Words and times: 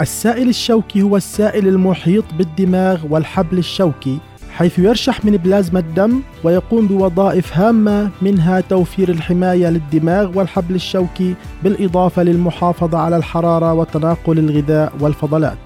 السائل 0.00 0.48
الشوكي 0.48 1.02
هو 1.02 1.16
السائل 1.16 1.68
المحيط 1.68 2.24
بالدماغ 2.38 3.06
والحبل 3.10 3.58
الشوكي 3.58 4.18
حيث 4.50 4.78
يرشح 4.78 5.24
من 5.24 5.36
بلازما 5.36 5.78
الدم 5.78 6.20
ويقوم 6.44 6.86
بوظائف 6.86 7.58
هامة 7.58 8.10
منها 8.22 8.60
توفير 8.60 9.08
الحماية 9.08 9.70
للدماغ 9.70 10.38
والحبل 10.38 10.74
الشوكي 10.74 11.34
بالإضافة 11.64 12.22
للمحافظة 12.22 12.98
على 12.98 13.16
الحرارة 13.16 13.72
وتناقل 13.72 14.38
الغذاء 14.38 14.92
والفضلات. 15.00 15.58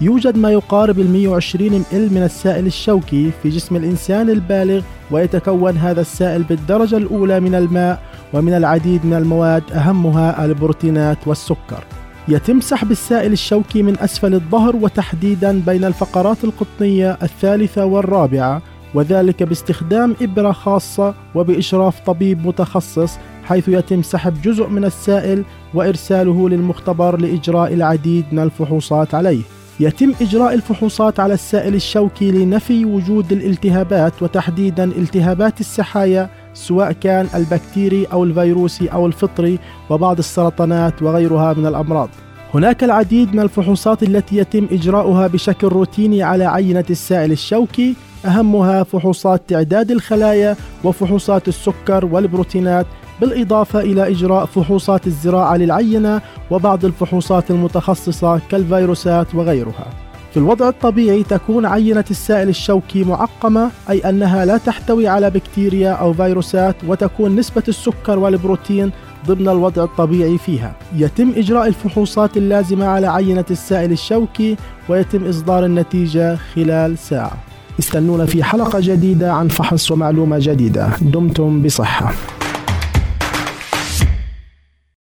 يوجد 0.00 0.36
ما 0.36 0.50
يقارب 0.50 0.98
ال 0.98 1.10
120 1.10 1.84
مل 1.92 2.14
من 2.14 2.22
السائل 2.22 2.66
الشوكي 2.66 3.30
في 3.42 3.48
جسم 3.48 3.76
الإنسان 3.76 4.30
البالغ 4.30 4.82
ويتكون 5.10 5.76
هذا 5.76 6.00
السائل 6.00 6.42
بالدرجة 6.42 6.96
الأولى 6.96 7.40
من 7.40 7.54
الماء 7.54 8.02
ومن 8.32 8.54
العديد 8.54 9.06
من 9.06 9.14
المواد 9.14 9.62
أهمها 9.72 10.44
البروتينات 10.44 11.18
والسكر. 11.26 11.84
يتم 12.30 12.60
سحب 12.60 12.90
السائل 12.90 13.32
الشوكي 13.32 13.82
من 13.82 13.98
أسفل 13.98 14.34
الظهر 14.34 14.76
وتحديدا 14.76 15.62
بين 15.66 15.84
الفقرات 15.84 16.44
القطنية 16.44 17.18
الثالثة 17.22 17.84
والرابعة 17.84 18.62
وذلك 18.94 19.42
باستخدام 19.42 20.16
إبرة 20.22 20.52
خاصة 20.52 21.14
وبإشراف 21.34 22.00
طبيب 22.00 22.46
متخصص 22.46 23.18
حيث 23.44 23.68
يتم 23.68 24.02
سحب 24.02 24.42
جزء 24.42 24.66
من 24.68 24.84
السائل 24.84 25.44
وإرساله 25.74 26.48
للمختبر 26.48 27.16
لإجراء 27.16 27.74
العديد 27.74 28.24
من 28.32 28.38
الفحوصات 28.38 29.14
عليه. 29.14 29.42
يتم 29.80 30.12
إجراء 30.20 30.54
الفحوصات 30.54 31.20
على 31.20 31.34
السائل 31.34 31.74
الشوكي 31.74 32.30
لنفي 32.30 32.84
وجود 32.84 33.32
الالتهابات 33.32 34.22
وتحديدا 34.22 34.84
التهابات 34.84 35.60
السحايا 35.60 36.30
سواء 36.54 36.92
كان 36.92 37.28
البكتيري 37.34 38.04
أو 38.04 38.24
الفيروسي 38.24 38.88
أو 38.88 39.06
الفطري 39.06 39.58
وبعض 39.90 40.18
السرطانات 40.18 41.02
وغيرها 41.02 41.52
من 41.52 41.66
الأمراض. 41.66 42.08
هناك 42.54 42.84
العديد 42.84 43.34
من 43.34 43.40
الفحوصات 43.40 44.02
التي 44.02 44.36
يتم 44.36 44.68
إجراؤها 44.72 45.26
بشكل 45.26 45.66
روتيني 45.66 46.22
على 46.22 46.44
عينة 46.44 46.84
السائل 46.90 47.32
الشوكي 47.32 47.94
أهمها 48.24 48.82
فحوصات 48.82 49.42
تعداد 49.48 49.90
الخلايا 49.90 50.56
وفحوصات 50.84 51.48
السكر 51.48 52.04
والبروتينات 52.04 52.86
بالإضافة 53.20 53.80
إلى 53.80 54.08
إجراء 54.08 54.44
فحوصات 54.44 55.06
الزراعة 55.06 55.56
للعينة 55.56 56.20
وبعض 56.50 56.84
الفحوصات 56.84 57.50
المتخصصة 57.50 58.40
كالفيروسات 58.50 59.34
وغيرها. 59.34 60.09
في 60.30 60.36
الوضع 60.36 60.68
الطبيعي 60.68 61.22
تكون 61.22 61.66
عينة 61.66 62.04
السائل 62.10 62.48
الشوكي 62.48 63.04
معقمة 63.04 63.70
أي 63.90 63.98
أنها 63.98 64.44
لا 64.44 64.56
تحتوي 64.56 65.08
على 65.08 65.30
بكتيريا 65.30 65.90
أو 65.90 66.12
فيروسات 66.12 66.76
وتكون 66.86 67.36
نسبة 67.36 67.62
السكر 67.68 68.18
والبروتين 68.18 68.90
ضمن 69.26 69.48
الوضع 69.48 69.84
الطبيعي 69.84 70.38
فيها. 70.38 70.72
يتم 70.96 71.32
إجراء 71.36 71.66
الفحوصات 71.66 72.36
اللازمة 72.36 72.86
على 72.86 73.06
عينة 73.06 73.44
السائل 73.50 73.92
الشوكي 73.92 74.56
ويتم 74.88 75.28
إصدار 75.28 75.64
النتيجة 75.64 76.36
خلال 76.54 76.98
ساعة. 76.98 77.32
استنونا 77.78 78.26
في 78.26 78.44
حلقة 78.44 78.78
جديدة 78.82 79.32
عن 79.32 79.48
فحص 79.48 79.90
ومعلومة 79.90 80.36
جديدة. 80.40 80.90
دمتم 81.00 81.62
بصحة. 81.62 82.12